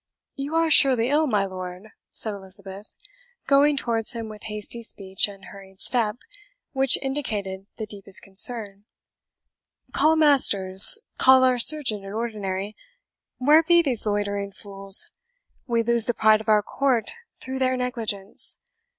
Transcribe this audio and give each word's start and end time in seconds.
"You 0.33 0.55
are 0.55 0.71
surely 0.71 1.09
ill, 1.09 1.27
my 1.27 1.45
lord?" 1.45 1.89
said 2.09 2.33
Elizabeth, 2.33 2.95
going 3.45 3.77
towards 3.77 4.13
him 4.13 4.29
with 4.29 4.45
hasty 4.45 4.81
speech 4.81 5.27
and 5.27 5.45
hurried 5.45 5.79
step, 5.79 6.17
which 6.71 6.97
indicated 7.03 7.67
the 7.77 7.85
deepest 7.85 8.23
concern. 8.23 8.85
"Call 9.93 10.15
Masters 10.15 10.99
call 11.19 11.43
our 11.43 11.59
surgeon 11.59 12.03
in 12.03 12.13
ordinary. 12.13 12.75
Where 13.37 13.61
be 13.61 13.83
these 13.83 14.03
loitering 14.07 14.51
fools? 14.53 15.11
we 15.67 15.83
lose 15.83 16.07
the 16.07 16.15
pride 16.15 16.41
of 16.41 16.49
our 16.49 16.63
court 16.63 17.11
through 17.39 17.59
their 17.59 17.77
negligence. 17.77 18.57